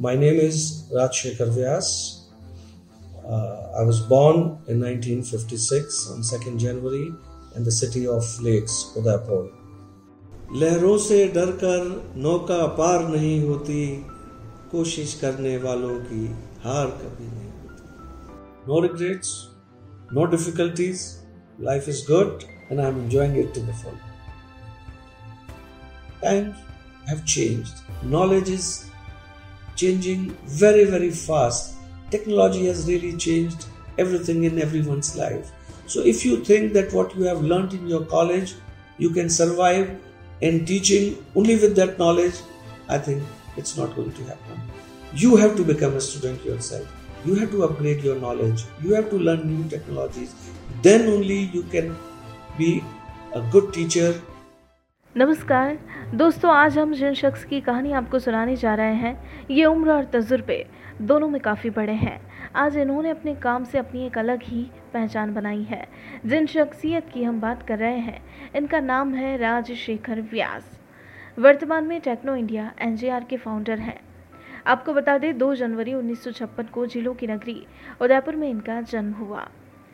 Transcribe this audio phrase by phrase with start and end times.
[0.00, 2.21] My name is Rajshekhar Vyas.
[3.23, 7.13] Uh, I was born in 1956 on 2nd January
[7.55, 9.41] in the city of Lakes, Udaipur.
[10.53, 13.83] लहरों से डरकर नौका पार नहीं होती
[14.71, 16.25] कोशिश करने वालों की
[16.63, 19.29] हार कभी नहीं होती no regrets
[20.13, 21.05] no difficulties
[21.69, 23.99] life is good and I am enjoying it to the full
[26.23, 26.57] times
[27.07, 27.77] have changed.
[28.03, 28.67] Knowledge is
[29.81, 30.29] changing
[30.63, 31.75] very, very fast.
[32.09, 33.65] Technology has really changed
[33.97, 35.51] everything in everyone's life.
[35.87, 38.55] So, if you think that what you have learned in your college,
[38.97, 39.89] you can survive
[40.41, 42.35] in teaching only with that knowledge,
[42.89, 43.23] I think
[43.57, 44.61] it's not going to happen.
[45.13, 46.87] You have to become a student yourself.
[47.25, 48.63] You have to upgrade your knowledge.
[48.81, 50.33] You have to learn new technologies.
[50.81, 51.95] Then only you can
[52.57, 52.83] be
[53.33, 54.19] a good teacher
[55.17, 55.77] नमस्कार।
[56.15, 60.05] दोस्तों, आज हम जिन शख्स की कहानी आपको सुनाने जा रहे हैं, ये उम्र और
[60.05, 60.67] तजुर्बे
[61.01, 62.21] दोनों में काफ़ी बड़े हैं।
[62.55, 65.87] आज इन्होंने अपने काम से अपनी एक अलग ही पहचान बनाई है।
[66.25, 68.21] जिन शख्सियत की हम बात कर रहे हैं,
[68.55, 70.79] इनका नाम है राजशेखर व्यास।
[71.39, 73.99] वर्तमान में टेक्नो इंडिया, एनजीआर के फाउंडर हैं।
[74.67, 77.65] आपको बता दें, दो जनवरी उन्नीस सौ छप्पन को जिलों की नगरी
[78.01, 79.47] उदयपुर में इनका जन्म हुआ।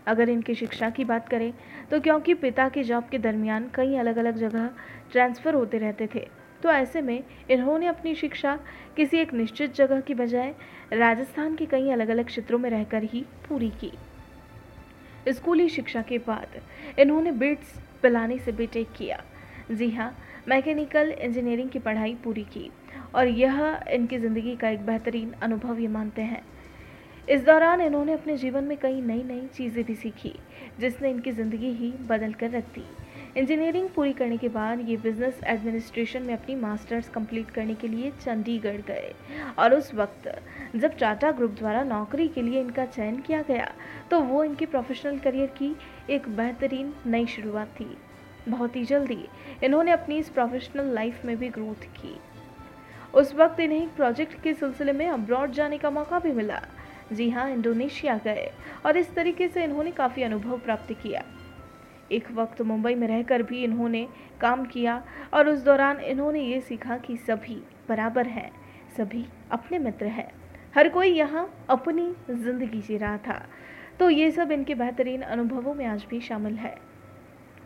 [0.08, 1.52] अगर इनकी शिक्षा की बात करें
[1.92, 4.70] तो क्योंकि पिता की जॉब के दरमियान कई अलग अलग जगह
[5.12, 6.28] ट्रांसफ़र होते रहते थे
[6.62, 8.58] तो ऐसे में इन्होंने अपनी शिक्षा
[8.96, 10.54] किसी एक निश्चित जगह की बजाय
[10.94, 13.92] राजस्थान के कई अलग अलग क्षेत्रों में रहकर ही पूरी की।
[15.30, 16.60] स्कूली शिक्षा के बाद
[17.00, 19.24] इन्होंने बिट्स पिलाने से बीटेक किया।
[19.72, 20.12] जी हाँ
[20.48, 22.70] मैकेनिकल इंजीनियरिंग की पढ़ाई पूरी की,
[23.16, 26.42] और यह इनकी ज़िंदगी का एक बेहतरीन अनुभव ये मानते हैं।
[27.28, 30.34] इस दौरान इन्होंने अपने जीवन में कई नई नई चीज़ें भी सीखी,
[30.80, 32.84] जिसने इनकी ज़िंदगी ही बदल कर रख दी।
[33.38, 38.12] इंजीनियरिंग पूरी करने के बाद ये बिज़नेस एडमिनिस्ट्रेशन में अपनी मास्टर्स कंप्लीट करने के लिए
[38.24, 39.14] चंडीगढ़ गए
[39.60, 40.32] और उस वक्त
[40.76, 43.72] जब टाटा ग्रुप द्वारा नौकरी के लिए इनका चयन किया गया
[44.12, 45.76] तो वो इनके प्रोफेशनल करियर की
[46.10, 47.98] एक बेहतरीन नई शुरुआत थी।
[48.50, 49.24] बहुत ही जल्दी
[49.64, 52.18] इन्होंने अपनी इस प्रोफेशनल लाइफ में भी ग्रोथ की।
[53.14, 56.62] उस वक्त इन्हें एक प्रोजेक्ट के सिलसिले में अब्रॉड जाने का मौका भी मिला।
[57.14, 58.52] जी हाँ इंडोनेशिया गए
[58.86, 61.24] और इस तरीके से इन्होंने काफ़ी अनुभव प्राप्त किया।
[62.12, 64.08] एक वक्त मुंबई में रहकर भी इन्होंने
[64.42, 65.02] काम किया
[65.34, 68.52] और उस दौरान इन्होंने ये सीखा कि सभी बराबर हैं,
[68.98, 70.32] सभी अपने मित्र हैं।
[70.76, 73.42] हर कोई यहाँ अपनी ज़िंदगी जी रहा था।
[74.00, 76.76] तो ये सब इनके बेहतरीन अनुभवों में आज भी शामिल है।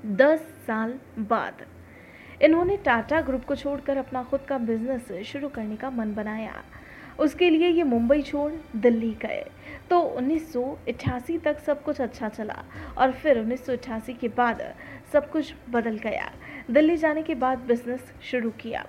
[0.06, 1.66] दस साल बाद
[2.41, 6.63] इन्होंने टाटा ग्रुप को छोड़कर अपना खुद का बिज़नेस शुरू करने का मन बनाया।
[7.22, 9.44] उसके लिए ये मुंबई छोड़ दिल्ली गए।
[9.90, 12.64] तो 1988 तक सब कुछ अच्छा चला
[12.98, 14.62] और फिर 1988 के बाद
[15.14, 16.32] सब कुछ बदल गया।
[16.72, 18.86] दिल्ली जाने के बाद बिज़नेस शुरू किया।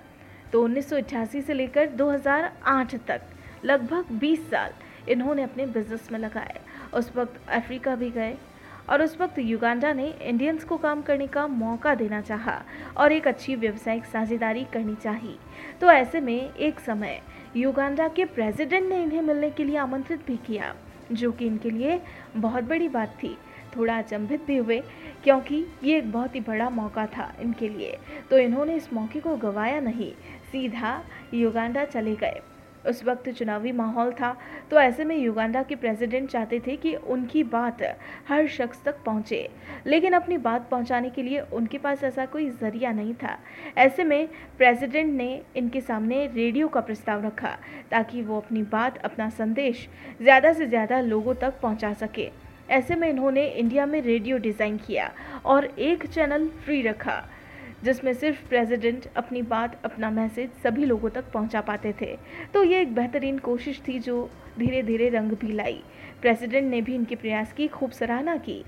[0.51, 3.21] तो 1988 से लेकर 2008 तक
[3.65, 4.73] लगभग 20 साल
[5.09, 6.59] इन्होंने अपने बिज़नेस में लगाए।
[6.93, 8.35] उस वक्त अफ्रीका भी गए
[8.89, 12.61] और उस वक्त युगांडा ने इंडियंस को काम करने का मौका देना चाहा
[12.97, 15.37] और एक अच्छी व्यवसायिक साझेदारी करनी चाहिए
[15.81, 17.21] तो ऐसे में एक समय
[17.55, 20.73] युगांडा के प्रेसिडेंट ने इन्हें मिलने के लिए आमंत्रित भी किया,
[21.11, 21.99] जो कि इनके लिए
[22.37, 23.37] बहुत बड़ी बात थी।
[23.75, 24.79] थोड़ा अचंभित भी हुए,
[25.23, 27.97] क्योंकि ये एक बहुत ही बड़ा मौका था इनके लिए
[28.29, 30.11] तो इन्होंने इस मौके को गवाया नहीं।
[30.51, 30.99] सीधा
[31.33, 32.41] युगांडा चले गए।
[32.87, 34.35] उस वक्त चुनावी माहौल था।
[34.71, 37.81] तो ऐसे में युगांडा के प्रेसिडेंट चाहते थे कि उनकी बात
[38.29, 39.47] हर शख्स तक पहुँचे।
[39.87, 43.37] लेकिन अपनी बात पहुँचाने के लिए उनके पास ऐसा कोई ज़रिया नहीं था।
[43.77, 44.27] ऐसे में
[44.57, 47.57] प्रेसिडेंट ने इनके सामने रेडियो का प्रस्ताव रखा
[47.91, 49.87] ताकि वो अपनी बात, अपना संदेश
[50.21, 52.29] ज़्यादा से ज़्यादा लोगों तक पहुँचा सके।
[52.69, 55.11] ऐसे में इन्होंने इंडिया में रेडियो डिज़ाइन किया
[55.45, 57.23] और एक चैनल फ्री रखा।
[57.83, 62.17] जिसमें सिर्फ़ प्रेसिडेंट अपनी बात, अपना मैसेज सभी लोगों तक पहुँचा पाते थे।
[62.53, 64.29] तो ये एक बेहतरीन कोशिश थी जो
[64.59, 65.83] धीरे धीरे रंग भी लाई।
[66.21, 68.63] प्रेसिडेंट ने भी इनके प्रयास की, खूब सराहना की।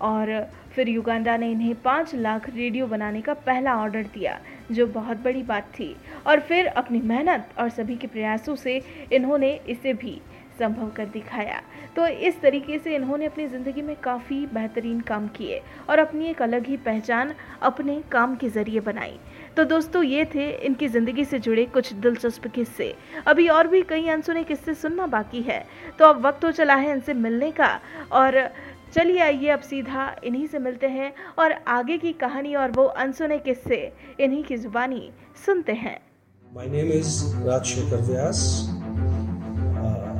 [0.00, 4.40] और फिर युगांडा ने इन्हें पाँच लाख रेडियो बनाने का पहला ऑर्डर दिया,
[4.72, 5.96] जो बहुत बड़ी बात थी।
[6.26, 8.82] और फिर अपनी मेहनत और सभी के प्रयासों से
[9.12, 10.20] इन्होंने इसे भी
[10.58, 11.60] संभव कर दिखाया।
[11.96, 15.60] तो इस तरीके से इन्होंने अपनी ज़िंदगी में काफ़ी बेहतरीन काम किए
[15.90, 19.18] और अपनी एक अलग ही पहचान अपने काम के ज़रिए बनाई।
[19.56, 22.94] तो दोस्तों, ये थे इनकी ज़िंदगी से जुड़े कुछ दिलचस्प किस्से।
[23.26, 25.64] अभी और भी कई अनसुने किस्से सुनना बाकी है।
[25.98, 27.78] तो अब वक्त हो चला है इनसे मिलने का
[28.12, 28.48] और
[28.94, 33.38] चलिए आइए अब सीधा इन्हीं से मिलते हैं और आगे की कहानी और वो अनसुने
[33.38, 33.80] किस्से
[34.20, 35.10] इन्हीं की जुबानी
[35.46, 35.98] सुनते हैं।
[36.46, 38.73] My name is Rajshekhar Vyas.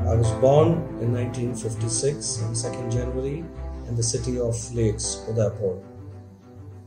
[0.06, 3.42] I was born in 1956 on 2nd January
[3.88, 5.80] in the city of Lakes, Udaipur.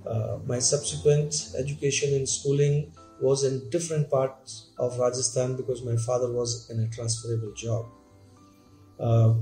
[0.05, 6.31] Uh, my subsequent education in schooling was in different parts of Rajasthan because my father
[6.31, 7.87] was in a transferable job.
[8.99, 9.33] Uh,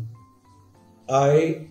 [1.09, 1.67] I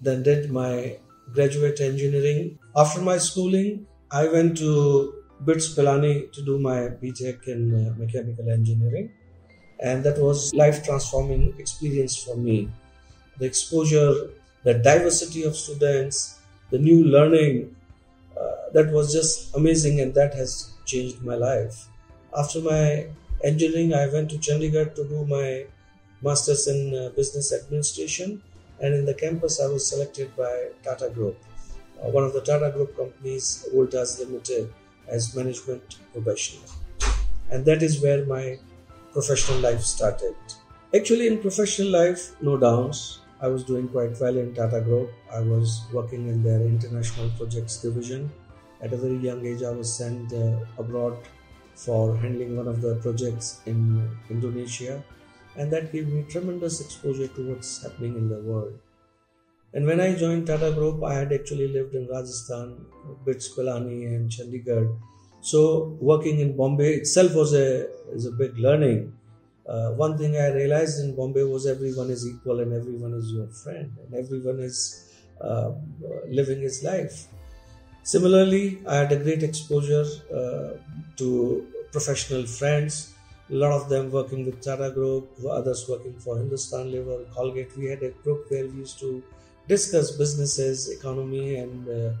[0.00, 0.96] then did my
[1.34, 2.56] graduate engineering.
[2.76, 5.12] After my schooling, I went to
[5.44, 9.10] BITS Pilani to do my BTech in uh, mechanical engineering,
[9.82, 12.68] and that was life transforming experience for me.
[13.38, 14.30] The exposure,
[14.64, 16.40] the diversity of students,
[16.70, 17.74] the new learning,
[18.38, 21.88] uh, that was just amazing, and that has changed my life.
[22.36, 23.06] After my
[23.42, 25.64] engineering, I went to Chandigarh to do my
[26.22, 28.42] master's in uh, business administration,
[28.80, 31.38] and in the campus, I was selected by Tata Group,
[32.02, 34.72] uh, one of the Tata Group companies, Voltas Limited
[35.08, 36.62] as management professional.
[37.50, 38.58] And that is where my
[39.12, 40.34] professional life started.
[40.94, 43.20] Actually, in professional life, no downs.
[43.40, 45.10] I was doing quite well in Tata Group.
[45.32, 48.30] I was working in their international projects division.
[48.82, 51.16] At a very young age, I was sent uh, abroad
[51.74, 55.02] for handling one of the projects in Indonesia,
[55.56, 58.78] and that gave me tremendous exposure to what's happening in the world.
[59.72, 62.84] And when I joined Tata Group, I had actually lived in Rajasthan,
[63.24, 64.98] BITS Pilani, and Chandigarh.
[65.40, 69.16] So working in Bombay itself was a is a big learning.
[69.66, 73.46] Uh, one thing I realized in Bombay was everyone is equal and everyone is your
[73.48, 75.08] friend and everyone is
[75.40, 75.72] uh,
[76.28, 77.26] living his life.
[78.02, 80.04] Similarly, I had a great exposure
[80.34, 80.70] uh,
[81.16, 83.12] to professional friends.
[83.50, 87.76] A lot of them working with Tata Group, others working for Hindustan Lever, Colgate.
[87.76, 89.22] We had a group where we used to
[89.68, 92.12] discuss businesses, economy, and uh,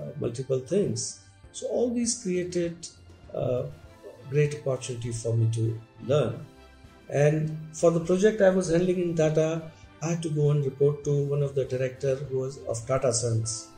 [0.00, 1.21] uh, multiple things.
[1.52, 2.88] So all these created
[3.34, 3.64] uh,
[4.30, 6.46] great opportunity for me to learn.
[7.08, 9.70] And for the project I was handling in Tata,
[10.02, 13.12] I had to go and report to one of the director who was of Tata
[13.12, 13.68] Sons,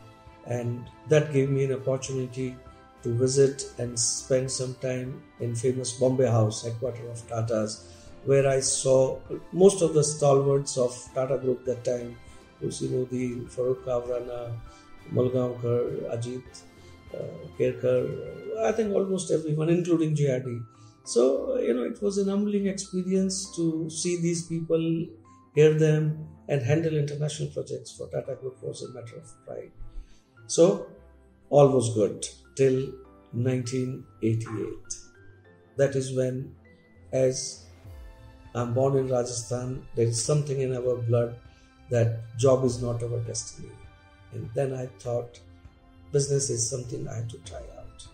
[0.46, 2.56] and that gave me an opportunity
[3.02, 7.88] to visit and spend some time in famous Bombay House, headquarters of Tata's,
[8.24, 9.18] where I saw
[9.52, 12.16] most of the stalwarts of Tata Group that time
[12.60, 14.52] Tulsi Modi, Farrokh Kavarana,
[15.12, 16.42] Ajit
[17.14, 20.64] Uh, Kerkar, I think almost everyone, including JRD.
[21.04, 25.06] So, you know, it was an humbling experience to see these people,
[25.54, 29.72] hear them, and handle international projects for Tata Group was a matter of pride.
[30.46, 30.86] So,
[31.50, 32.26] all was good
[32.56, 32.92] till
[33.32, 34.74] 1988.
[35.76, 36.54] That is when,
[37.12, 37.66] as
[38.54, 41.36] I'm born in Rajasthan, there is something in our blood
[41.90, 43.70] that job is not our destiny.
[44.32, 45.40] And then I thought
[46.16, 48.06] business is something I had to try out.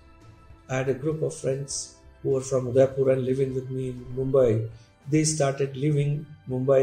[0.68, 4.04] I had a group of friends who were from Udaipur and living with me in
[4.16, 4.68] Mumbai.
[5.08, 6.82] They started leaving Mumbai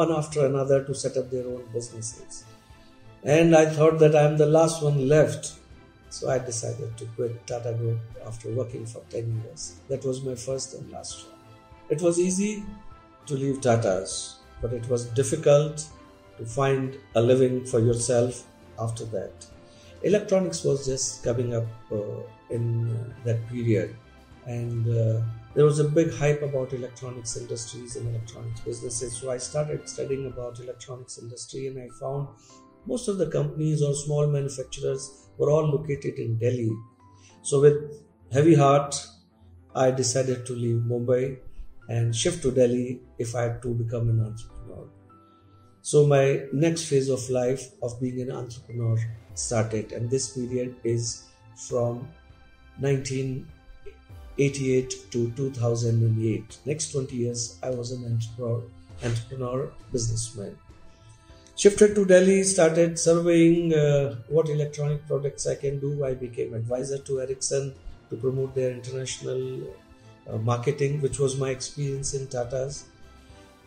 [0.00, 2.44] one after another to set up their own businesses.
[3.22, 5.52] And I thought that I'm the last one left.
[6.08, 9.76] So I decided to quit Tata Group after working for 10 years.
[9.88, 11.34] That was my first and last job.
[11.88, 12.64] It was easy
[13.26, 15.86] to leave Tata's, but it was difficult
[16.38, 18.44] to find a living for yourself
[18.78, 19.46] after that.
[20.02, 23.94] Electronics was just coming up uh, in uh, that period,
[24.46, 25.20] and uh,
[25.54, 29.16] there was a big hype about electronics industries and electronics businesses.
[29.16, 32.28] So I started studying about electronics industry, and I found
[32.86, 36.70] most of the companies or small manufacturers were all located in Delhi.
[37.42, 38.02] So with
[38.32, 39.06] heavy heart,
[39.74, 41.38] I decided to leave Mumbai
[41.88, 44.88] and shift to Delhi if I had to become an entrepreneur.
[45.82, 48.96] So my next phase of life of being an entrepreneur
[49.40, 51.24] started, and this period is
[51.56, 52.06] from
[52.78, 56.58] 1988 to 2008.
[56.66, 58.62] Next 20 years, I was an entrepreneur,
[59.02, 60.58] entrepreneur businessman.
[61.56, 66.04] Shifted to Delhi, started surveying uh, what electronic products I can do.
[66.04, 67.74] I became advisor to Ericsson
[68.08, 69.74] to promote their international
[70.28, 72.86] uh, marketing, which was my experience in Tata's.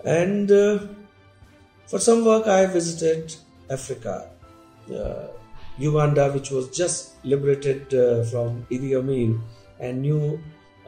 [0.04, 0.80] And uh,
[1.86, 3.36] for some work, I visited
[3.70, 4.32] Africa,
[4.92, 5.28] uh,
[5.78, 9.42] Uganda, which was just liberated uh, from Idi Amin,
[9.80, 10.40] and new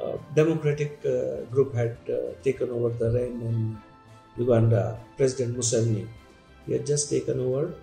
[0.01, 3.77] uh, democratic uh, group had uh, taken over the reign in
[4.37, 4.99] Uganda.
[5.17, 6.07] President Museveni,
[6.65, 7.73] he had just taken over.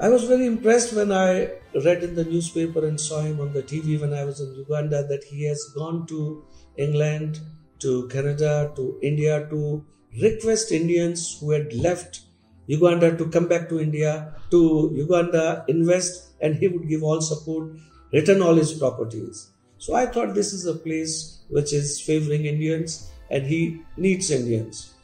[0.00, 1.50] I was very impressed when I
[1.84, 5.06] read in the newspaper and saw him on the TV when I was in Uganda
[5.06, 6.44] that he has gone to
[6.76, 7.40] England,
[7.78, 9.84] to Canada, to India to
[10.20, 12.22] request Indians who had left
[12.66, 17.72] Uganda to come back to India, to Uganda, invest, and he would give all support,
[18.12, 19.50] return all his properties.
[19.78, 24.94] So I thought this is a place which is favoring Indians and he needs Indians.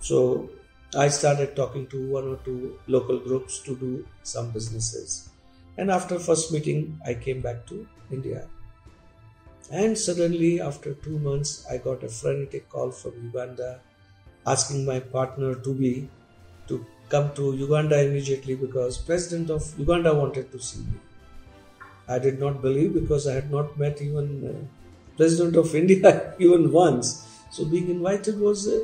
[0.00, 0.50] So
[0.94, 5.30] I started talking to one or two local groups to do some businesses.
[5.78, 8.46] And after first meeting, I came back to India.
[9.70, 13.80] And suddenly, after two months, I got a frenetic call from Uganda
[14.46, 16.08] asking my partner to be
[17.08, 20.98] come to Uganda immediately because President of Uganda wanted to see me.
[22.08, 24.66] I did not believe because I had not met even uh,
[25.16, 27.26] President of India even once.
[27.50, 28.80] So being invited was, uh,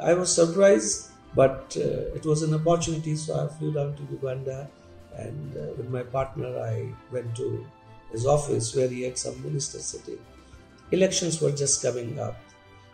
[0.00, 3.16] I was surprised, but uh, it was an opportunity.
[3.16, 4.68] So I flew down to Uganda,
[5.16, 7.66] and uh, with my partner, I went to
[8.12, 10.18] his office where he had some ministers sitting.
[10.92, 12.36] Elections were just coming up,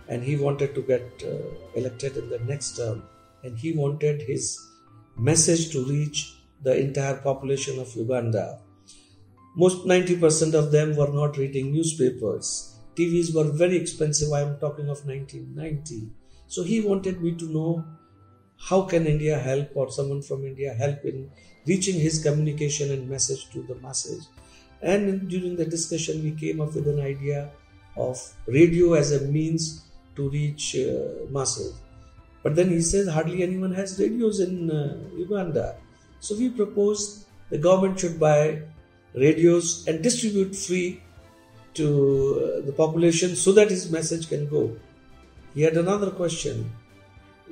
[0.08, 3.02] and he wanted to get uh, elected in the next term,
[3.42, 4.58] and he wanted his
[5.16, 8.60] message to reach the entire population of Uganda.
[9.56, 12.76] Most 90% of them were not reading newspapers.
[12.94, 14.32] TVs were very expensive.
[14.32, 16.10] I am talking of 1990.
[16.46, 17.84] So he wanted me to know
[18.58, 21.30] how can India help or someone from India help in
[21.66, 24.28] reaching his communication and message to the masses.
[24.82, 27.50] And during the discussion, we came up with an idea
[27.96, 29.84] of radio as a means
[30.16, 31.74] to reach uh, masses.
[32.42, 35.76] But then he says hardly anyone has radios in uh, Uganda.
[36.20, 38.62] So we propose the government should buy
[39.14, 41.02] radios and distribute free
[41.74, 44.76] to uh, the population so that his message can go.
[45.54, 46.70] He had another question.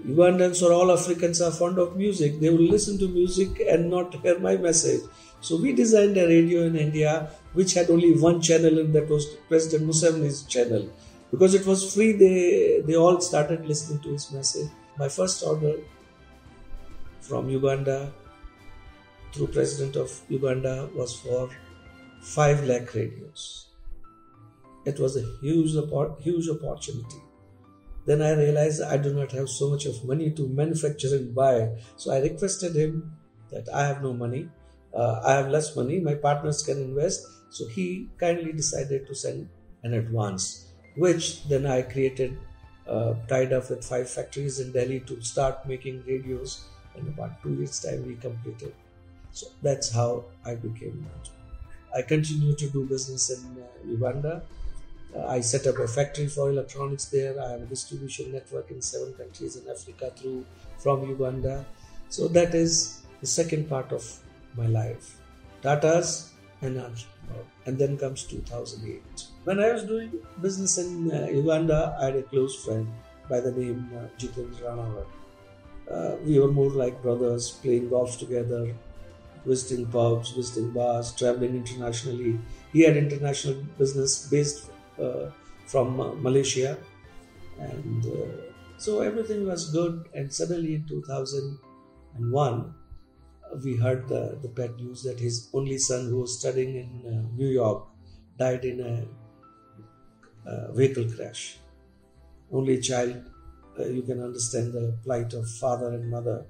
[0.06, 2.38] Ugandans or all Africans are fond of music.
[2.40, 5.02] They will listen to music and not hear my message.
[5.40, 9.26] So we designed a radio in India which had only one channel and that was
[9.48, 10.88] President Museveni's channel.
[11.30, 14.70] Because it was free, they, they all started listening to his message.
[14.98, 15.74] My first order
[17.20, 18.12] from Uganda
[19.32, 21.50] through President of Uganda was for
[22.22, 23.66] 5 lakh radios.
[24.84, 25.72] It was a huge,
[26.20, 27.22] huge opportunity.
[28.06, 31.76] Then I realized I do not have so much of money to manufacture and buy.
[31.96, 33.12] So I requested him
[33.50, 34.48] that I have no money.
[34.94, 36.00] Uh, I have less money.
[36.00, 37.26] My partners can invest.
[37.50, 39.50] So he kindly decided to send
[39.82, 40.67] an advance,
[40.98, 42.36] which then I created,
[42.86, 46.64] uh, tied up with five factories in Delhi to start making radios.
[46.96, 48.74] In about two years' time, we completed.
[49.32, 51.06] So that's how I became
[51.96, 54.42] I continue to do business in uh, Uganda.
[55.16, 57.40] Uh, I set up a factory for electronics there.
[57.40, 60.44] I have a distribution network in seven countries in Africa through
[60.78, 61.64] from Uganda.
[62.10, 64.04] So that is the second part of
[64.56, 65.16] my life.
[65.62, 67.17] Tata's and entrepreneur.
[67.66, 69.02] And then comes 2008.
[69.44, 72.88] When I was doing business in uh, Uganda, I had a close friend
[73.28, 75.06] by the name uh, Jitendra Ranawat.
[75.90, 78.74] Uh, we were more like brothers, playing golf together,
[79.44, 82.38] visiting pubs, visiting bars, traveling internationally.
[82.72, 84.70] He had international business based
[85.00, 85.30] uh,
[85.66, 86.76] from uh, Malaysia,
[87.58, 90.08] and uh, so everything was good.
[90.14, 92.74] And suddenly in 2001,
[93.64, 97.36] we heard the, the bad news that his only son, who was studying in uh,
[97.36, 97.84] New York,
[98.38, 101.58] died in a, a vehicle crash.
[102.52, 103.22] Only child,
[103.78, 106.46] uh, you can understand the plight of father and mother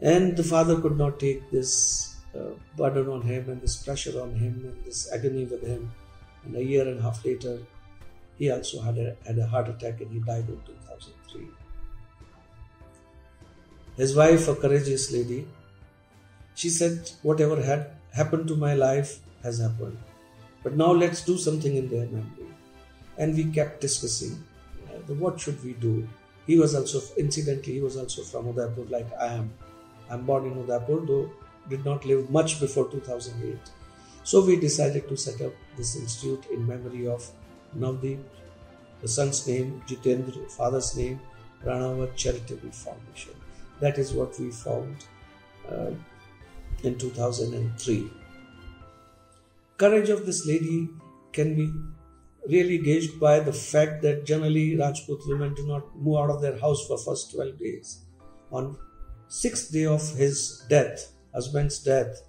[0.00, 4.34] and the father could not take this uh, burden on him and this pressure on
[4.34, 5.90] him and this agony with him.
[6.44, 7.58] And a year and a half later,
[8.38, 11.46] he also had a, had a heart attack and he died in 2003.
[13.96, 15.48] His wife, a courageous lady,
[16.56, 19.96] she said, Whatever had happened to my life has happened.
[20.64, 22.50] But now let's do something in their memory.
[23.16, 24.42] And we kept discussing
[24.88, 26.08] uh, what should we do.
[26.48, 29.52] He was also, incidentally, he was also from Udaipur, like I am.
[30.10, 31.30] I'm born in Udaipur, though
[31.68, 33.58] did not live much before 2008.
[34.24, 37.28] So we decided to set up this institute in memory of
[37.76, 38.22] Navdeep,
[39.02, 41.20] the son's name, Jitendra, father's name,
[41.64, 43.34] Ranawat Charitable Foundation.
[43.80, 44.96] That is what we found
[45.70, 45.90] uh,
[46.82, 48.10] in 2003.
[49.76, 50.88] Courage of this lady
[51.32, 51.70] can be
[52.48, 56.58] really gauged by the fact that generally Rajput women do not move out of their
[56.58, 57.98] house for first 12 days.
[58.50, 58.76] On
[59.28, 62.22] sixth day of his death, husband's death,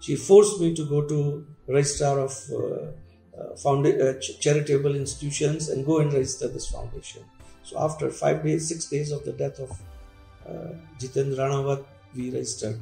[0.00, 2.92] she forced me to go to registrar of uh,
[3.36, 7.22] uh, uh, ch- charitable institutions and go and register this foundation.
[7.62, 9.70] So after five days, six days of the death of
[10.48, 11.84] uh, Jitendra Ranawat,
[12.14, 12.80] we registered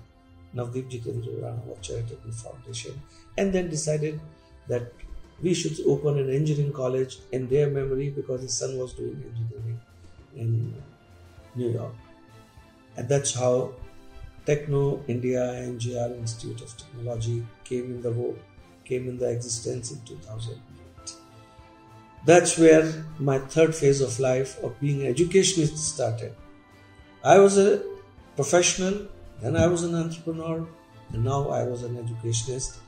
[0.54, 3.00] Navdeep Jitendra Ranawat Charitable Foundation
[3.36, 4.20] and then decided
[4.68, 4.92] that
[5.42, 9.80] we should open an engineering college in their memory because his son was doing engineering
[10.36, 10.74] in
[11.54, 11.94] New York.
[12.96, 13.74] And that's how
[14.46, 18.38] Techno India NJR Institute of Technology came in the world,
[18.84, 20.60] came in the existence in 2008.
[22.26, 26.34] That's where my third phase of life of being an educationist started.
[27.22, 27.82] I was a
[28.36, 29.08] professional,
[29.44, 30.66] then I was an entrepreneur,
[31.12, 32.78] and now I was an educationist.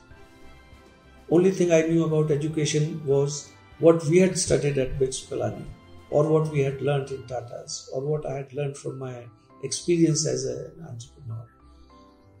[1.29, 3.49] only thing I knew about education was
[3.79, 5.65] what we had studied at BITS Pilani,
[6.09, 9.25] or what we had learned in Tata's, or what I had learned from my
[9.63, 11.45] experience as an entrepreneur.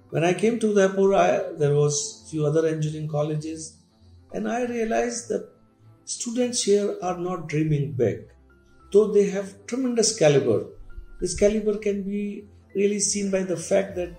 [0.09, 3.77] When I came to Udaipur, I, there was few other engineering colleges,
[4.33, 5.49] and I realized that
[6.05, 8.29] students here are not dreaming big,
[8.93, 10.65] though they have tremendous caliber.
[11.19, 12.47] This caliber can be
[12.79, 14.11] really seen by the fact that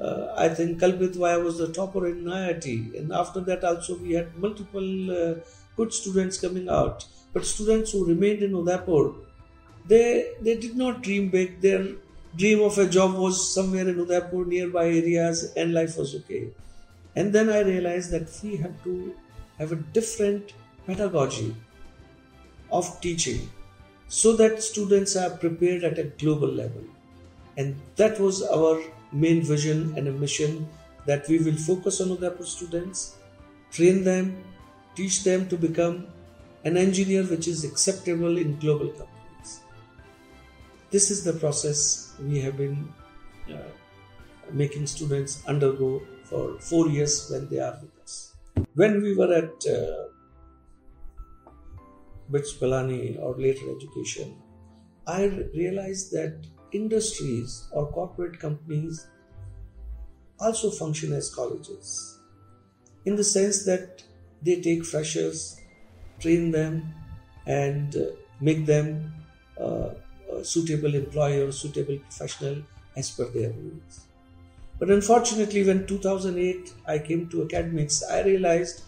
[0.00, 4.12] uh, I think Kalpit Veerwal was the topper in IIT, and after that also we
[4.12, 5.34] had multiple uh,
[5.76, 7.06] good students coming out.
[7.32, 9.04] But students who remained in Udaipur,
[9.86, 11.60] they they did not dream big.
[11.60, 11.86] Their
[12.42, 16.42] dream of a job was somewhere in Udaipur, nearby areas, and life was okay.
[17.14, 19.14] And then I realized that we have to
[19.58, 20.52] have a different
[20.86, 21.54] pedagogy
[22.70, 23.48] of teaching
[24.08, 26.84] so that students are prepared at a global level.
[27.56, 28.82] And that was our
[29.12, 30.68] main vision and a mission
[31.06, 33.16] that we will focus on Udaipur students,
[33.70, 34.44] train them,
[34.94, 36.06] teach them to become
[36.64, 39.60] an engineer which is acceptable in global companies.
[40.90, 42.92] This is the process we have been
[43.48, 43.70] uh,
[44.52, 48.34] making students undergo for four years when they are with us.
[48.74, 50.08] When we were at uh,
[52.30, 54.36] BITS Pilani or later education,
[55.06, 59.08] I realized that industries or corporate companies
[60.38, 62.18] also function as colleges
[63.04, 64.04] in the sense that
[64.42, 65.62] they take freshers,
[66.20, 66.94] train them,
[67.46, 68.06] and uh,
[68.40, 69.12] make them
[69.60, 69.90] uh,
[70.42, 72.62] suitable employee or suitable professional
[72.96, 74.06] as per their needs.
[74.78, 78.82] But unfortunately, when 2008 I came to academics, I realized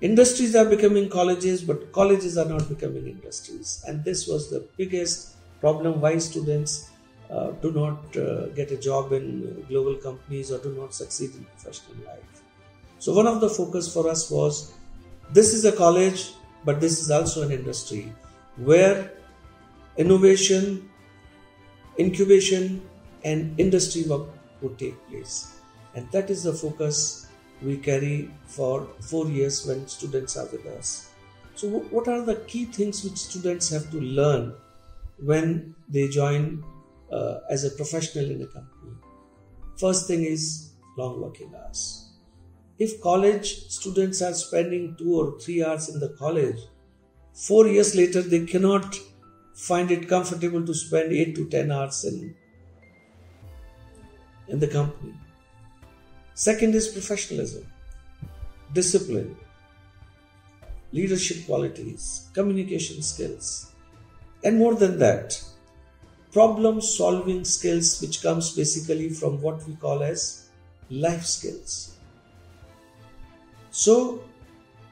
[0.00, 3.82] industries are becoming colleges, but colleges are not becoming industries.
[3.86, 6.90] And this was the biggest problem why students
[7.30, 11.44] uh, do not uh, get a job in global companies or do not succeed in
[11.44, 12.42] professional life.
[12.98, 14.74] So, one of the focus for us was
[15.32, 16.32] this is a college,
[16.64, 18.12] but this is also an industry
[18.56, 19.12] where
[19.96, 20.90] innovation,
[21.98, 22.82] incubation,
[23.24, 24.28] and industry work
[24.60, 25.56] would take place.
[25.94, 27.26] And that is the focus
[27.62, 31.10] we carry for four years when students are with us.
[31.54, 34.54] So, what are the key things which students have to learn
[35.24, 36.64] when they join
[37.12, 38.92] uh, as a professional in a company?
[39.78, 42.10] First thing is long working hours.
[42.78, 46.58] If college students are spending two or three hours in the college,
[47.32, 48.98] four years later they cannot
[49.54, 52.34] find it comfortable to spend eight to ten hours in
[54.48, 55.14] in the company.
[56.34, 57.66] Second is professionalism,
[58.72, 59.36] discipline,
[60.92, 63.71] leadership qualities, communication skills,
[64.44, 65.42] and more than that,
[66.32, 70.48] problem solving skills, which comes basically from what we call as
[70.90, 71.96] life skills.
[73.70, 74.24] So,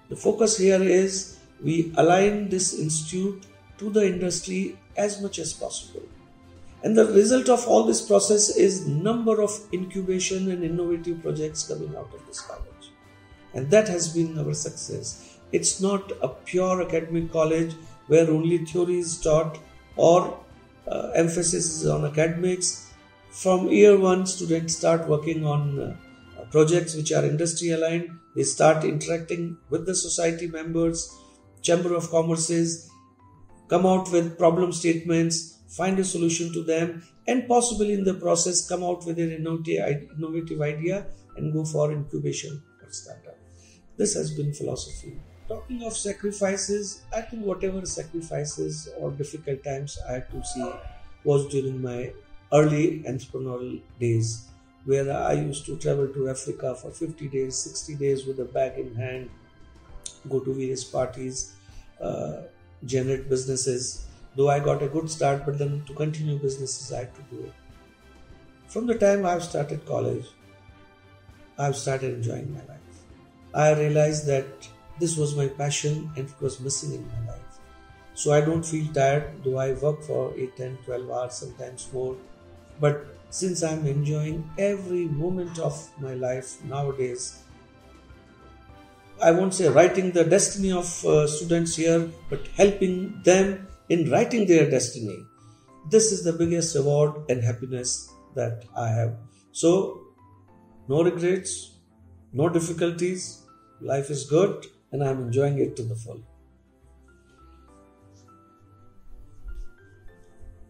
[0.08, 3.44] the focus here is we align this institute
[3.78, 6.02] to the industry as much as possible.
[6.82, 11.94] And the result of all this process is number of incubation and innovative projects coming
[11.96, 12.92] out of this college.
[13.52, 15.38] And that has been our success.
[15.52, 17.74] It's not a pure academic college
[18.10, 19.58] where only theory is taught
[19.96, 20.20] or
[20.92, 22.68] uh, emphasis is on academics
[23.42, 25.88] from year one students start working on uh,
[26.56, 30.98] projects which are industry aligned they start interacting with the society members
[31.68, 32.70] chamber of commerces
[33.72, 38.68] come out with problem statements find a solution to them, and possibly in the process
[38.68, 43.38] come out with an innovative idea and go for incubation or startup.
[43.96, 45.20] This has been philosophy.
[45.50, 50.70] Talking of sacrifices, I think whatever sacrifices or difficult times I had to see
[51.24, 52.12] was during my
[52.52, 54.46] early entrepreneurial days,
[54.84, 58.78] where I used to travel to Africa for 50 days, 60 days with a bag
[58.78, 59.28] in hand,
[60.28, 61.52] go to various parties,
[62.00, 62.42] uh,
[62.86, 67.14] generate businesses, Though I got a good start, but then to continue businesses, I had
[67.14, 67.52] to do it.
[68.68, 70.26] From the time I've started college,
[71.58, 72.78] I've started enjoying my life.
[73.52, 74.68] I realized that
[75.00, 77.58] this was my passion and it was missing in my life.
[78.14, 82.16] So I don't feel tired, though I work for 8, 10, 12 hours, sometimes more.
[82.78, 87.42] But since I'm enjoying every moment of my life nowadays,
[89.22, 94.46] I won't say writing the destiny of uh, students here, but helping them in writing
[94.46, 95.18] their destiny.
[95.90, 99.16] This is the biggest reward and happiness that I have.
[99.52, 100.02] So,
[100.88, 101.76] no regrets,
[102.32, 103.42] no difficulties,
[103.80, 106.20] life is good, and I'm enjoying it to the full.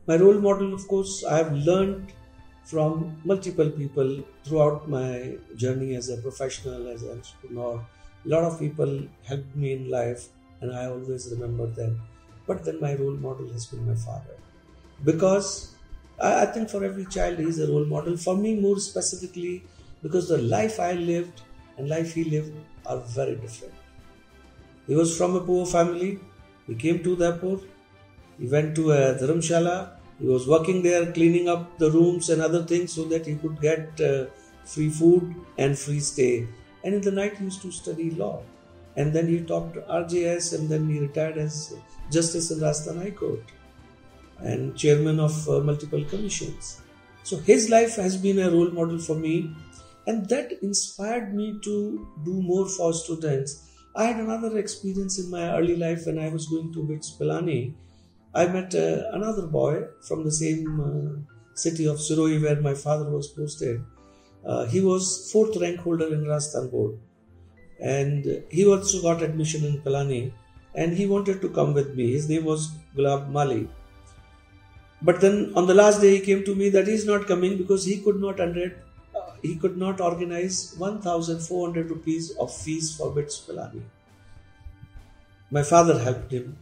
[0.06, 2.12] My role model, of course, I have learned
[2.64, 7.84] from multiple people throughout my journey as a professional, as an entrepreneur,
[8.24, 10.28] A lot of people helped me in life,
[10.60, 12.00] and I always remember them.
[12.46, 14.36] But then my role model has been my father.
[15.04, 15.74] Because
[16.20, 18.16] I, I think for every child, he is a role model.
[18.18, 19.64] For me, more specifically,
[20.02, 21.40] because the life I lived
[21.78, 22.52] and life he lived
[22.84, 23.79] are very different.
[24.86, 26.18] He was from a poor family.
[26.66, 27.58] He came to Udaipur.
[28.38, 29.90] He went to a dharamshala.
[30.18, 33.60] He was working there, cleaning up the rooms and other things so that he could
[33.60, 34.26] get uh,
[34.64, 36.46] free food and free stay.
[36.84, 38.42] And in the night, he used to study law.
[38.96, 41.74] And then he taught RJS and then he retired as
[42.10, 43.42] Justice in Rajasthan High Court
[44.40, 46.80] and chairman of uh, multiple commissions.
[47.22, 49.54] So his life has been a role model for me,
[50.06, 53.69] and that inspired me to do more for students.
[53.94, 57.74] I had another experience in my early life when I was going to BITS Pilani.
[58.34, 63.10] I met uh, another boy from the same uh, city of Sirohi where my father
[63.10, 63.82] was posted.
[64.46, 66.98] Uh, he was fourth rank holder in Rajasthan board,
[67.80, 70.32] and he also got admission in Pilani,
[70.74, 72.12] and he wanted to come with me.
[72.12, 73.68] His name was Gulab Mali
[75.02, 77.84] but then on the last day, he came to me that he's not coming because
[77.84, 78.76] he could not under,
[79.42, 83.82] he could not organize 1,400 rupees of fees for BITS Pilani.
[85.50, 86.56] My father helped him,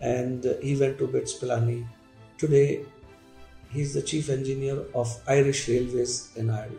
[0.00, 1.86] and he went to BITS Pilani.
[2.38, 2.84] Today,
[3.70, 6.78] he is the chief engineer of Irish Railways in Ireland.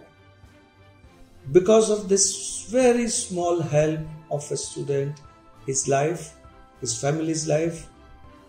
[1.52, 4.00] Because of this very small help
[4.32, 5.22] of a student,
[5.66, 6.36] his life,
[6.82, 7.88] his family's life,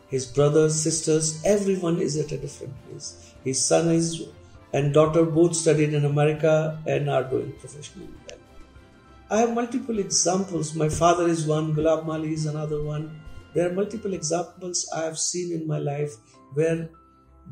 [0.08, 3.34] his brothers, sisters, everyone is at a different place.
[3.44, 4.28] His son is
[4.72, 8.08] and daughter both studied in America and are doing professionally.
[9.30, 10.74] I have multiple examples.
[10.74, 13.20] My father is one, Gulab Mali is another one.
[13.54, 16.14] There are multiple examples I have seen in my life
[16.54, 16.88] where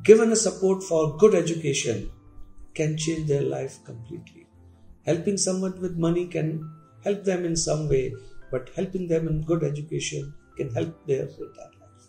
[0.02, 2.10] given a support for good education
[2.74, 4.46] can change their life completely.
[5.04, 6.70] Helping someone with money can
[7.04, 8.14] help them in some way,
[8.50, 12.06] but helping them in good education can help their entire life.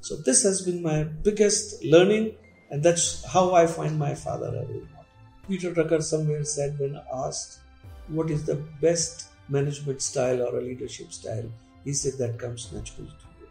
[0.00, 2.34] so this has been my biggest learning,
[2.70, 5.06] and that's how I find my father a role model.
[5.48, 7.60] Peter Drucker somewhere said when asked
[8.08, 11.50] what is the best management style or a leadership style,
[11.84, 13.48] he said that comes naturally to you.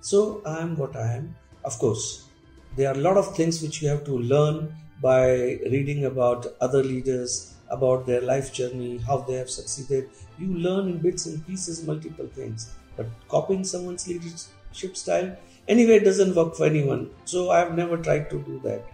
[0.00, 1.36] So I am what I am.
[1.64, 2.28] Of course,
[2.76, 6.82] there are a lot of things which you have to learn by reading about other
[6.82, 10.08] leaders, about their life journey, how they have succeeded.
[10.38, 12.70] You learn in bits and pieces multiple things.
[12.96, 15.36] But copying someone's leadership style,
[15.68, 17.10] Anyway, it doesn't work for anyone.
[17.24, 18.84] So I've never tried to do that.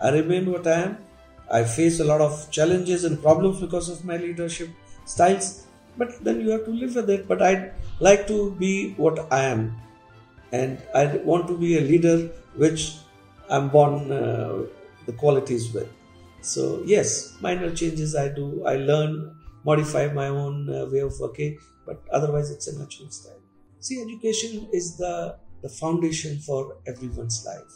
[0.00, 0.98] I remain what I am.
[1.50, 4.70] I face a lot of challenges and problems because of my leadership
[5.04, 5.66] styles,
[5.98, 7.28] but then you have to live with it.
[7.28, 9.76] But I like to be what I am,
[10.50, 12.96] and I want to be a leader which
[13.50, 14.62] I'm born uh,
[15.06, 15.88] the qualities with.
[16.40, 18.64] So yes, minor changes I do.
[18.64, 23.40] I learn, modify my own uh, way of working, but otherwise it's a natural style.
[23.80, 27.72] See, education is the the foundation for everyone's life.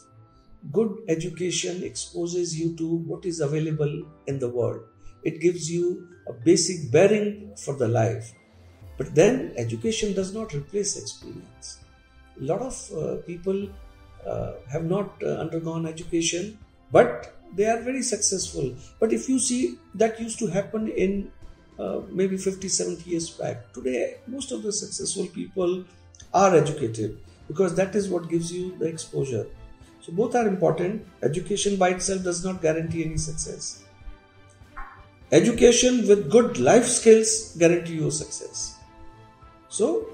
[0.71, 4.81] Good education exposes you to what is available in the world.
[5.23, 8.33] It gives you a basic bearing for the life.
[8.97, 11.79] But then education does not replace experience.
[12.39, 13.69] A lot of uh, people
[14.25, 16.57] uh, have not uh, undergone education,
[16.91, 18.75] but they are very successful.
[18.99, 21.31] But if you see that used to happen in
[21.79, 25.85] uh, maybe 50, 70 years back, today most of the successful people
[26.33, 29.47] are educated because that is what gives you the exposure.
[30.01, 31.05] So both are important.
[31.23, 33.83] Education by itself does not guarantee any success.
[35.31, 38.77] Education with good life skills guarantee you success.
[39.67, 40.07] So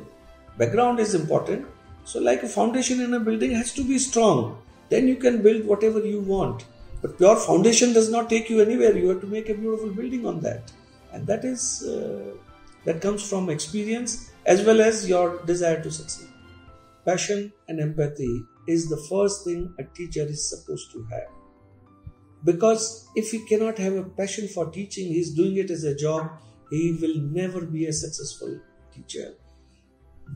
[0.57, 1.67] background is important.
[2.05, 4.57] So like a foundation in a building has to be strong.
[4.89, 6.65] Then you can build whatever you want.
[7.01, 8.97] But pure foundation does not take you anywhere.
[8.97, 10.71] You have to make a beautiful building on that.
[11.11, 12.35] And that is uh,
[12.85, 16.32] that comes from experience as well as your desire to succeed.
[17.05, 21.29] Passion and empathy is the first thing a teacher is supposed to have.
[22.45, 26.31] Because if he cannot have a passion for teaching, he's doing it as a job,
[26.69, 28.59] he will never be a successful
[28.93, 29.33] teacher.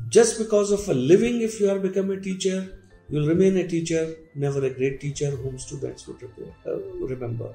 [0.10, 4.16] Just because of a living, if you are become a teacher, you'll remain a teacher,
[4.36, 6.22] never a great teacher whom students would
[6.66, 6.78] uh,
[7.14, 7.54] remember.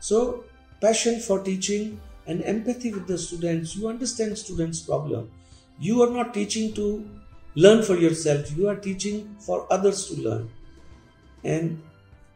[0.00, 0.44] So,
[0.80, 5.30] passion for teaching and empathy with the students, you understand students' problem.
[5.78, 7.08] You are not teaching to
[7.54, 8.56] learn for yourself.
[8.56, 10.50] You are teaching for others to learn.
[11.44, 11.82] And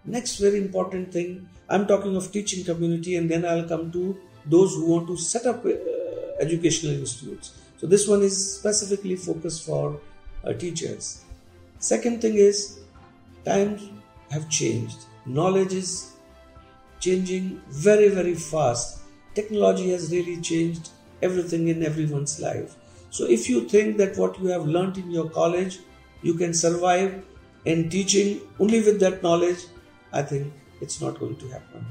[0.04, 4.74] next very important thing i'm talking of teaching community and then i'll come to those
[4.74, 5.70] who want to set up uh,
[6.40, 7.52] educational institutes.
[7.78, 10.00] So this one is specifically focused for
[10.42, 11.22] uh, teachers.
[11.78, 12.80] Second thing is
[13.44, 13.88] times
[14.32, 14.98] have changed.
[15.26, 16.12] Knowledge is
[16.98, 18.98] changing very very fast.
[19.34, 20.90] Technology has really changed
[21.22, 22.74] everything in everyone's life
[23.12, 25.80] So if you think that what you have learned in your college,
[26.22, 27.22] you can survive
[27.66, 29.66] in teaching only with that knowledge,
[30.12, 31.84] I think it's not going to happen.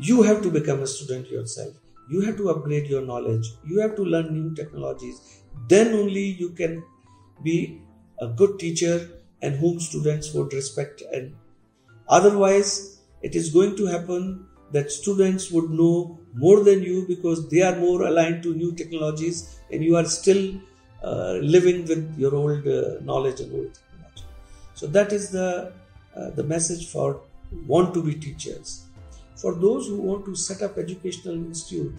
[0.00, 1.74] You have to become a student yourself.
[2.10, 3.46] You have to upgrade your knowledge.
[3.64, 5.42] You have to learn new technologies.
[5.68, 6.82] Then only you can
[7.44, 7.80] be
[8.18, 9.10] a good teacher
[9.42, 11.36] and whom students would respect and
[12.08, 17.62] otherwise it is going to happen that students would know more than you because they
[17.68, 19.38] are more aligned to new technologies
[19.70, 20.42] and you are still
[21.02, 24.24] uh, living with your old uh, knowledge and old technology.
[24.74, 25.72] So that is the
[26.16, 27.08] uh, the message for
[27.66, 28.84] want to be teachers.
[29.36, 31.94] For those who want to set up educational institute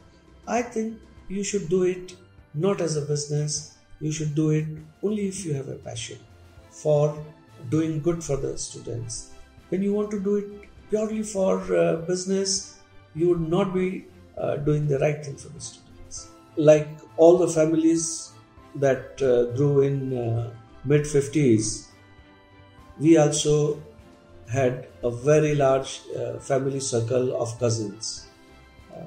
[0.48, 0.98] i think
[1.36, 2.16] you should do it
[2.54, 3.78] not as a business.
[4.00, 4.66] You should do it
[5.04, 6.20] only if you have a passion
[6.70, 7.18] for
[7.70, 9.32] doing good for the students.
[9.70, 12.80] When you want to do it purely for uh, business,
[13.16, 14.06] you would not be
[14.38, 16.30] uh, doing the right thing for the students.
[16.56, 18.32] Like all the families
[18.76, 20.52] that uh, grew in uh,
[20.84, 21.88] mid 50s,
[23.00, 23.82] we also
[24.52, 28.28] had a very large uh, family circle of cousins.
[28.94, 29.06] Uh,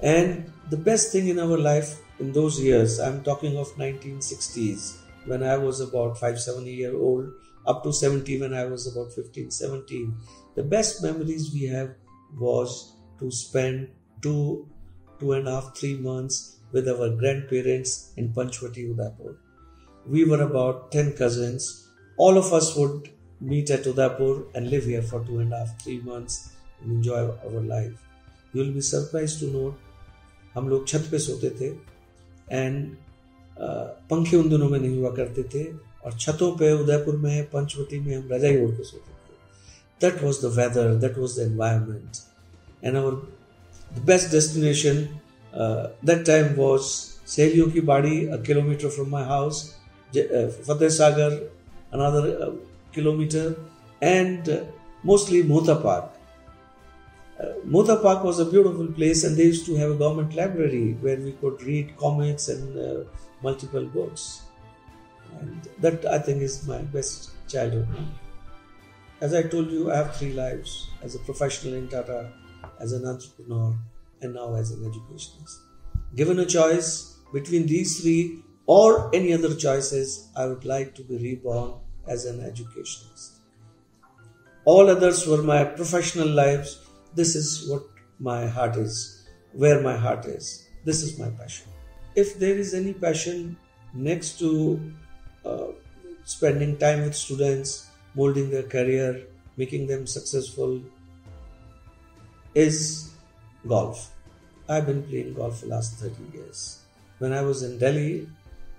[0.00, 5.42] and the best thing in our life in those years, I'm talking of 1960s, when
[5.42, 7.32] I was about 5, 7 year old,
[7.66, 10.14] up to 17 when I was about 15, 17.
[10.55, 11.95] The best memories we have
[12.39, 13.89] was to spend
[14.21, 14.67] two,
[15.19, 19.37] two and a half, three months with our grandparents in Panchwati, Udaipur.
[20.05, 21.87] We were about 10 cousins.
[22.17, 25.81] All of us would meet at Udaipur and live here for two and a half,
[25.81, 27.93] three months and enjoy our life.
[28.53, 29.79] You will be surprised to note
[30.53, 31.67] हम लोग छत पे सोते थे
[32.51, 32.95] and
[34.11, 35.63] पंखे उन दिनों में नहीं हुआ करते थे
[36.05, 39.14] और छतों पे उदयपुर में पंचवटी में हम रजाई ओढ़ के सोते थे
[40.00, 42.20] that was the weather, that was the environment.
[42.82, 43.18] And our
[44.04, 45.20] best destination
[45.54, 49.74] uh, that time was Sehliyon Badi, a kilometer from my house,
[50.14, 51.40] uh, Fateh Sagar,
[51.92, 52.52] another uh,
[52.92, 53.56] kilometer,
[54.02, 54.64] and uh,
[55.02, 56.12] mostly Mota Park.
[57.40, 60.96] Uh, Mota Park was a beautiful place, and they used to have a government library
[61.00, 63.04] where we could read comics and uh,
[63.42, 64.42] multiple books.
[65.40, 67.88] And that I think is my best childhood.
[69.20, 72.32] As I told you, I have three lives as a professional in Tata,
[72.78, 73.74] as an entrepreneur,
[74.20, 75.60] and now as an educationist.
[76.14, 81.16] Given a choice between these three or any other choices, I would like to be
[81.16, 83.38] reborn as an educationist.
[84.66, 86.84] All others were my professional lives.
[87.14, 87.84] This is what
[88.18, 90.68] my heart is, where my heart is.
[90.84, 91.68] This is my passion.
[92.14, 93.56] If there is any passion
[93.94, 94.92] next to
[95.44, 95.68] uh,
[96.24, 97.85] spending time with students,
[98.16, 99.22] molding their career,
[99.56, 100.80] making them successful,
[102.54, 103.10] is
[103.68, 104.10] golf.
[104.68, 106.80] I've been playing golf for the last 30 years.
[107.18, 108.28] When I was in Delhi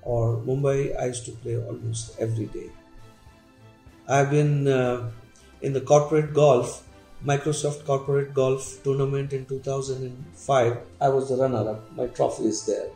[0.02, 2.70] or Mumbai, I used to play almost every day.
[4.08, 5.12] I've been uh,
[5.62, 6.84] in the corporate golf,
[7.26, 10.78] Microsoft Corporate Golf Tournament in 2005.
[11.02, 11.92] I was the runner up.
[11.96, 12.90] My trophy is there,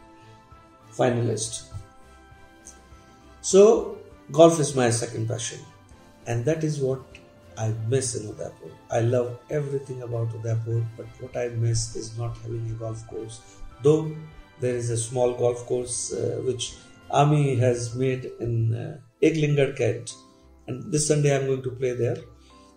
[0.93, 1.65] finalist.
[3.41, 3.97] So,
[4.31, 5.59] golf is my second passion,
[6.27, 7.01] and that is what
[7.57, 8.71] I miss in Udaipur.
[8.89, 13.41] I love everything about Udaipur, but what I miss is not having a golf course.
[13.83, 14.15] Though
[14.59, 16.75] there is a small golf course uh, which
[17.09, 20.13] Ami has made in uh, Eklingarh Cantt,
[20.67, 22.17] and this Sunday I'm going to play there.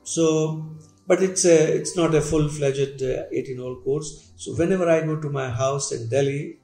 [0.03, 0.77] So,
[1.07, 4.33] but it's a, it's not a full-fledged uh, 18-hole course.
[4.37, 6.59] So whenever I go to my house in Delhi,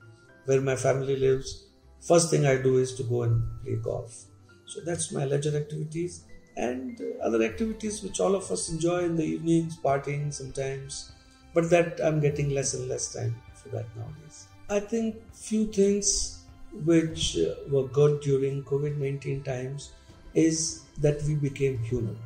[0.46, 1.66] where my family lives,
[2.00, 4.24] first thing I do is to go and play golf.
[4.66, 6.24] So that's my leisure activities
[6.68, 11.12] and other activities which all of us enjoy in the evenings, partying sometimes.
[11.54, 14.46] But that I'm getting less and less time for that nowadays.
[14.68, 16.44] I think few things
[16.84, 19.92] which uh, were good during COVID-19 times
[20.34, 22.16] is that we became human.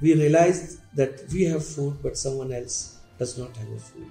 [0.00, 4.10] We realized that we have food, but someone else does not have a food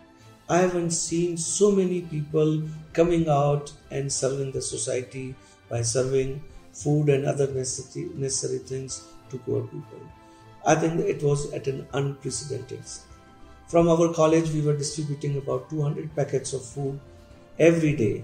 [0.52, 5.34] I haven't seen so many people coming out and serving the society
[5.70, 10.00] by serving food and other necessary, necessary things to poor people.
[10.66, 12.84] I think it was at an unprecedented.
[13.68, 17.00] From our college, we were distributing about 200 packets of food
[17.58, 18.24] every day.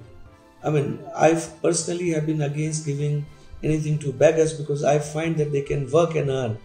[0.64, 3.26] I mean, I personally have been against giving
[3.64, 6.58] anything to beggars because I find that they can work and earn.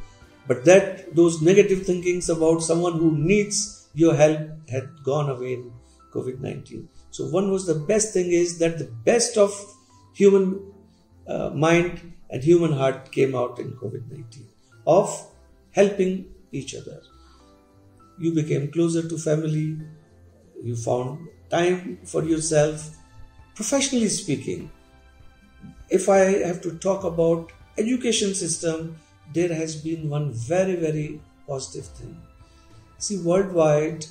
[0.46, 5.72] But that those negative thinkings about someone who needs your help had gone away in
[6.12, 6.88] COVID 19.
[7.10, 9.54] So, one was the best thing is that the best of
[10.14, 10.71] human
[11.26, 14.48] uh, mind and human heart came out in COVID 19
[14.86, 15.26] of
[15.72, 17.00] helping each other.
[18.18, 19.78] You became closer to family,
[20.62, 22.96] you found time for yourself.
[23.54, 24.70] Professionally speaking,
[25.90, 28.96] if I have to talk about education system,
[29.34, 32.16] there has been one very very positive thing.
[32.98, 34.06] See, worldwide,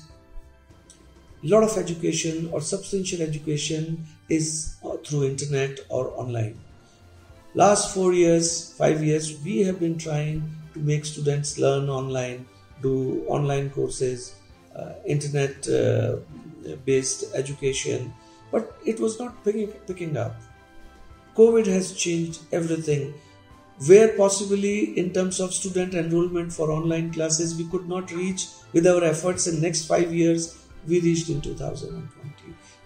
[1.44, 6.61] a lot of education or substantial education is through internet or online.
[7.54, 12.46] Last four years, five years, we have been trying to make students learn online,
[12.80, 14.34] do online courses,
[14.74, 16.16] uh, internet uh,
[16.86, 18.14] based education,
[18.50, 20.34] but it was not picking, picking up.
[21.36, 23.12] COVID has changed everything.
[23.86, 28.86] Where possibly, in terms of student enrollment for online classes, we could not reach with
[28.86, 30.56] our efforts in next five years,
[30.88, 32.21] we reached in 2020.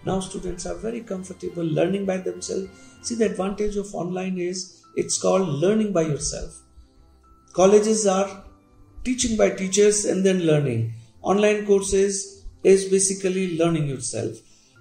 [0.07, 2.69] Now students are very comfortable learning by themselves.
[3.01, 6.61] See the advantage of online is it's called learning by yourself.
[7.53, 8.43] Colleges are
[9.03, 10.93] teaching by teachers and then learning.
[11.21, 14.37] Online courses is basically learning yourself.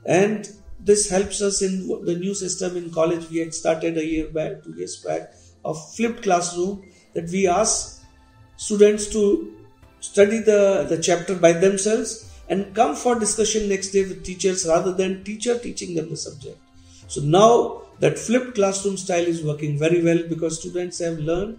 [0.07, 4.29] And this helps us in the new system in college we had started a year
[4.29, 5.33] back, two years back,
[5.65, 8.05] of flipped classroom that we ask
[8.57, 9.23] students to
[10.01, 14.93] study the, the chapter by themselves and come for discussion next day with teachers rather
[14.93, 16.59] than teacher teaching them the subject.
[17.09, 21.59] So now that flipped classroom style is working very well because students have learned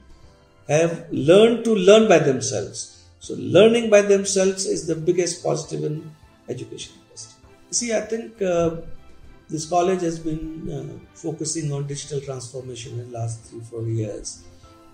[0.68, 3.06] have learned to learn by themselves.
[3.20, 6.12] So learning by themselves is the biggest positive in
[6.50, 6.94] education.
[7.70, 8.78] See, I think uh,
[9.50, 14.44] this college has been uh, focusing on digital transformation in the last three four years,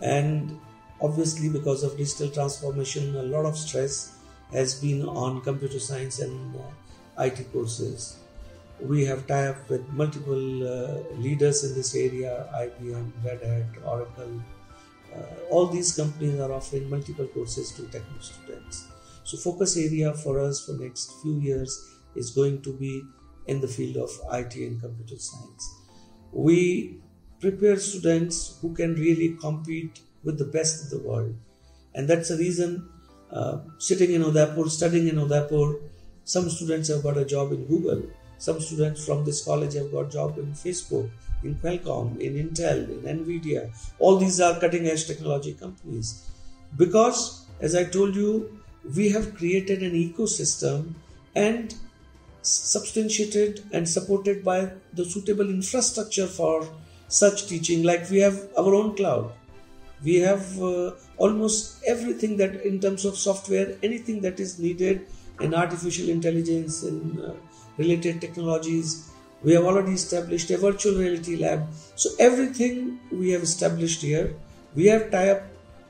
[0.01, 0.59] and
[0.99, 4.12] obviously because of digital transformation, a lot of stress
[4.53, 8.17] has been on computer science and uh, IT courses.
[8.79, 14.41] We have tied up with multiple uh, leaders in this area IBM, Red Hat, Oracle.
[15.13, 18.87] Uh, all these companies are offering multiple courses to technical students.
[19.23, 23.03] So, focus area for us for next few years is going to be
[23.47, 25.75] in the field of IT and computer science.
[26.31, 26.99] We
[27.39, 31.35] prepare students who can really compete with the best in the world,
[31.93, 32.89] and that's the reason
[33.33, 35.79] uh, sitting in Udaipur, studying in Udaipur.
[36.23, 38.03] Some students have got a job in Google.
[38.37, 41.09] Some students from this college have got job in Facebook,
[41.43, 43.69] in Qualcomm, in Intel, in Nvidia.
[43.99, 46.29] All these are cutting edge technology companies.
[46.77, 48.59] Because, as I told you,
[48.95, 50.93] we have created an ecosystem
[51.35, 51.73] and
[52.41, 56.67] substantiated and supported by the suitable infrastructure for
[57.07, 59.31] such teaching like we have our own cloud
[60.03, 65.05] we have uh, almost everything that in terms of software anything that is needed
[65.41, 67.33] in artificial intelligence and uh,
[67.77, 69.09] related technologies
[69.43, 71.67] we have already established a virtual reality lab.
[71.95, 74.35] So everything we have established here
[74.75, 75.43] we have tie up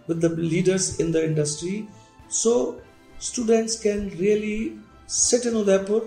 [0.07, 1.87] with the leaders in the industry.
[2.29, 2.81] So
[3.19, 6.01] students can really sit in udaipur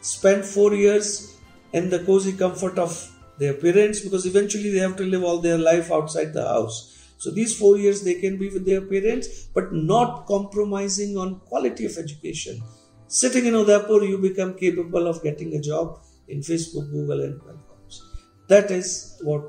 [0.00, 1.36] spend 4 years
[1.72, 2.92] in the cozy comfort of
[3.38, 7.29] their parents because eventually they have to live all their life outside the house so
[7.29, 11.97] these four years they can be with their parents, but not compromising on quality of
[11.97, 12.61] education.
[13.07, 17.99] Sitting in Udaipur, you become capable of getting a job in Facebook, Google, and Qualcomm.
[18.47, 19.43] That is what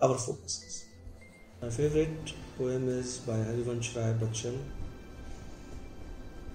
[0.00, 0.84] our focus is.
[1.62, 4.58] My favorite poem is by Harivansh Rai Bachchan.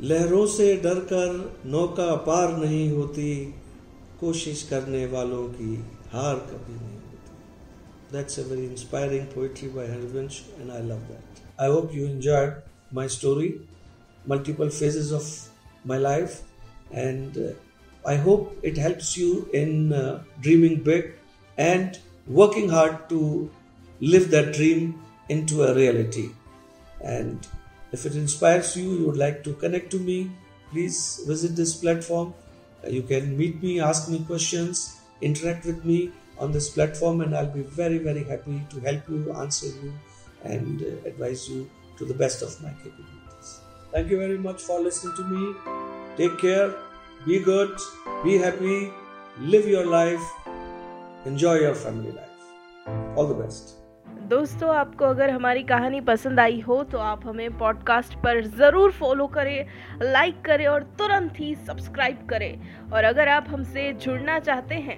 [0.02, 3.30] लहरों से डरकर नौका पार नहीं होती
[4.20, 5.74] कोशिश करने वालों की
[6.12, 7.00] हार कभी नहीं
[8.13, 11.43] that's a very inspiring poetry by Harivansh, and I love that.
[11.59, 13.61] I hope you enjoyed my story,
[14.27, 15.25] multiple phases of
[15.85, 16.43] my life,
[16.93, 17.53] and uh,
[18.07, 21.15] I hope it helps you in uh, dreaming big
[21.57, 23.51] and working hard to
[24.01, 26.31] live that dream into a reality.
[27.01, 27.47] And
[27.93, 30.31] if it inspires you, you would like to connect to me,
[30.71, 32.35] please visit this platform.
[32.89, 37.54] You can meet me, ask me questions, interact with me on this platform, and I'll
[37.54, 39.94] be very, very happy to help you, answer you,
[40.44, 43.60] and uh, advise you to the best of my capabilities.
[43.92, 45.56] Thank you very much for listening to me.
[46.18, 46.74] Take care,
[47.26, 47.76] be good,
[48.24, 48.92] be happy,
[49.40, 50.22] live your life,
[51.26, 53.18] enjoy your family life.
[53.18, 53.78] All the best.
[54.30, 59.28] दोस्तों आपको अगर हमारी कहानी पसंद आई हो तो आप हमें पॉडकास्ट पर ज़रूर फॉलो
[59.36, 59.68] करें
[60.02, 64.98] लाइक करें और तुरंत ही सब्सक्राइब करें और अगर आप हमसे जुड़ना चाहते हैं